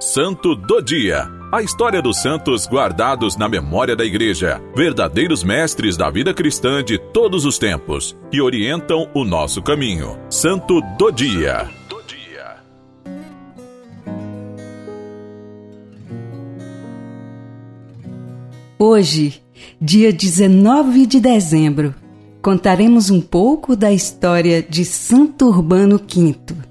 [0.00, 1.28] Santo do Dia.
[1.50, 6.98] A história dos santos guardados na memória da Igreja, verdadeiros mestres da vida cristã de
[6.98, 10.16] todos os tempos, que orientam o nosso caminho.
[10.30, 11.68] Santo do Dia.
[18.78, 19.42] Hoje,
[19.80, 21.92] dia 19 de dezembro,
[22.40, 26.67] contaremos um pouco da história de Santo Urbano V.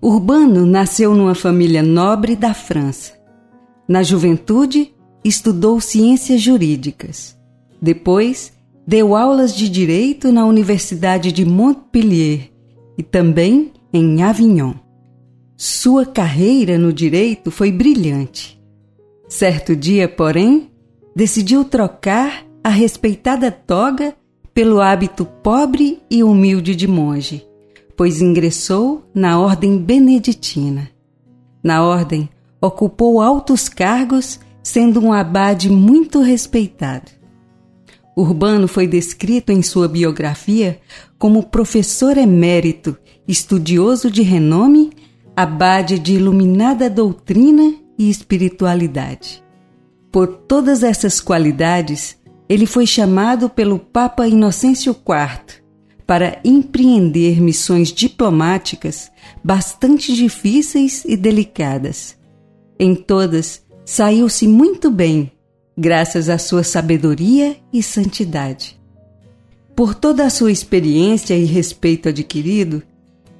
[0.00, 3.14] Urbano nasceu numa família nobre da França.
[3.88, 4.94] Na juventude,
[5.24, 7.36] estudou ciências jurídicas.
[7.80, 8.52] Depois,
[8.86, 12.50] deu aulas de direito na Universidade de Montpellier
[12.96, 14.74] e também em Avignon.
[15.56, 18.60] Sua carreira no direito foi brilhante.
[19.28, 20.70] Certo dia, porém,
[21.14, 24.14] decidiu trocar a respeitada toga
[24.52, 27.46] pelo hábito pobre e humilde de monge,
[27.96, 30.90] pois ingressou na ordem beneditina.
[31.62, 32.28] Na ordem,
[32.60, 37.10] ocupou altos cargos, sendo um abade muito respeitado.
[38.16, 40.78] Urbano foi descrito em sua biografia
[41.18, 44.90] como professor emérito, estudioso de renome,
[45.34, 49.42] abade de iluminada doutrina e espiritualidade.
[50.10, 52.16] Por todas essas qualidades,
[52.48, 55.65] ele foi chamado pelo Papa Inocêncio IV
[56.06, 59.10] para empreender missões diplomáticas
[59.42, 62.16] bastante difíceis e delicadas.
[62.78, 65.32] Em todas, saiu-se muito bem,
[65.76, 68.78] graças à sua sabedoria e santidade.
[69.74, 72.82] Por toda a sua experiência e respeito adquirido,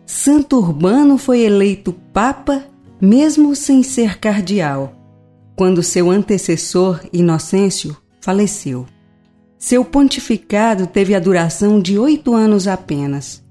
[0.04, 2.64] Santo Urbano foi eleito Papa
[3.00, 4.96] mesmo sem ser cardeal
[5.56, 8.86] quando seu antecessor, Inocêncio, faleceu.
[9.58, 13.42] Seu pontificado teve a duração de oito anos apenas.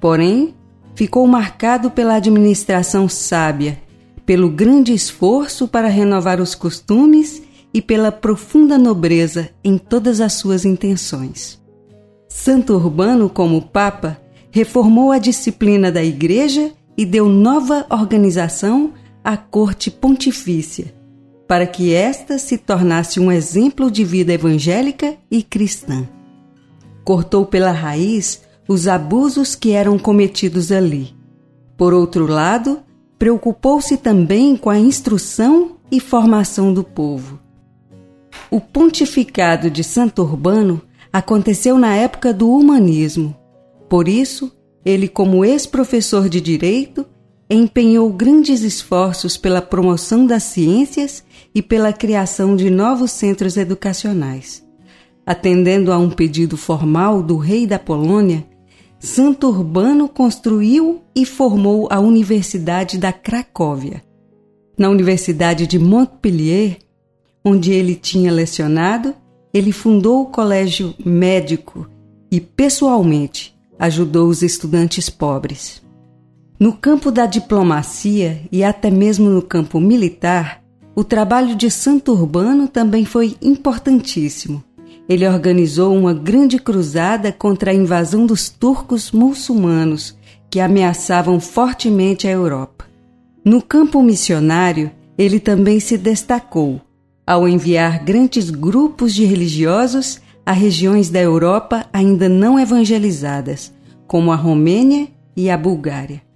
[0.00, 0.54] Porém,
[0.94, 3.80] ficou marcado pela administração sábia,
[4.24, 7.42] pelo grande esforço para renovar os costumes
[7.72, 11.60] e pela profunda nobreza em todas as suas intenções.
[12.28, 19.90] Santo Urbano, como Papa, reformou a disciplina da Igreja e deu nova organização à corte
[19.90, 20.94] pontifícia,
[21.48, 26.06] para que esta se tornasse um exemplo de vida evangélica e cristã.
[27.02, 31.16] Cortou pela raiz os abusos que eram cometidos ali.
[31.74, 32.80] Por outro lado,
[33.18, 37.40] preocupou-se também com a instrução e formação do povo.
[38.50, 43.34] O pontificado de Santo Urbano aconteceu na época do humanismo.
[43.88, 44.52] Por isso,
[44.84, 47.06] ele, como ex-professor de direito,
[47.50, 54.66] empenhou grandes esforços pela promoção das ciências e pela criação de novos centros educacionais.
[55.24, 58.46] Atendendo a um pedido formal do rei da Polônia,
[58.98, 64.02] Santo Urbano construiu e formou a Universidade da Cracóvia.
[64.76, 66.78] Na Universidade de Montpellier,
[67.44, 69.14] onde ele tinha lecionado,
[69.54, 71.88] ele fundou o Colégio Médico
[72.30, 75.82] e, pessoalmente, ajudou os estudantes pobres.
[76.60, 80.60] No campo da diplomacia e até mesmo no campo militar,
[80.92, 84.64] o trabalho de Santo Urbano também foi importantíssimo.
[85.08, 90.18] Ele organizou uma grande cruzada contra a invasão dos turcos muçulmanos
[90.50, 92.86] que ameaçavam fortemente a Europa.
[93.44, 96.80] No campo missionário, ele também se destacou
[97.24, 103.72] ao enviar grandes grupos de religiosos a regiões da Europa ainda não evangelizadas,
[104.08, 106.26] como a Romênia e a Bulgária.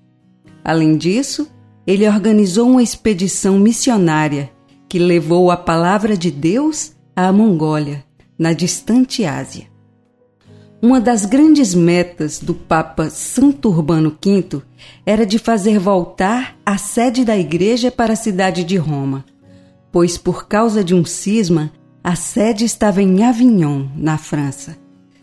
[0.64, 1.48] Além disso,
[1.86, 4.50] ele organizou uma expedição missionária
[4.88, 8.04] que levou a palavra de Deus à Mongólia,
[8.38, 9.66] na distante Ásia.
[10.80, 14.62] Uma das grandes metas do Papa Santo Urbano V
[15.06, 19.24] era de fazer voltar a sede da igreja para a cidade de Roma,
[19.92, 21.70] pois por causa de um cisma,
[22.02, 24.76] a sede estava em Avignon, na França.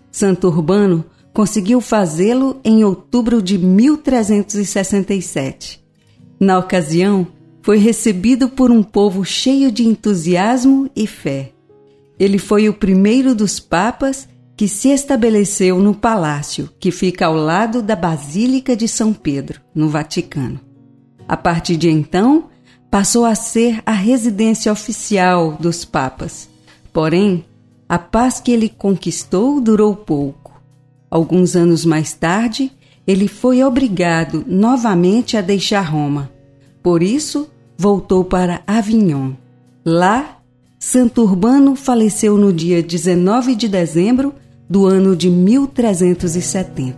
[0.09, 1.03] Santo Urbano
[1.39, 5.81] conseguiu fazê-lo em outubro de 1367.
[6.37, 7.25] Na ocasião,
[7.61, 11.53] foi recebido por um povo cheio de entusiasmo e fé.
[12.19, 14.27] Ele foi o primeiro dos papas
[14.57, 19.87] que se estabeleceu no palácio que fica ao lado da Basílica de São Pedro, no
[19.87, 20.59] Vaticano.
[21.25, 22.49] A partir de então,
[22.91, 26.49] passou a ser a residência oficial dos papas.
[26.91, 27.45] Porém,
[27.87, 30.38] a paz que ele conquistou durou pouco.
[31.09, 32.71] Alguns anos mais tarde,
[33.07, 36.31] ele foi obrigado novamente a deixar Roma.
[36.83, 39.31] Por isso, voltou para Avignon.
[39.83, 40.37] Lá,
[40.77, 44.35] Santo Urbano faleceu no dia 19 de dezembro
[44.69, 46.97] do ano de 1370.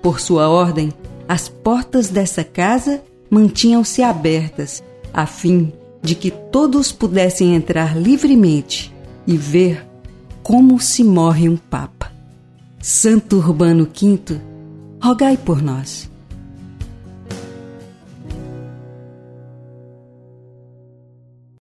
[0.00, 0.90] Por sua ordem,
[1.28, 8.92] as portas dessa casa mantinham-se abertas, a fim de que todos pudessem entrar livremente
[9.26, 9.86] e ver
[10.42, 12.12] como se morre um Papa.
[12.80, 14.40] Santo Urbano V,
[15.00, 16.10] rogai por nós.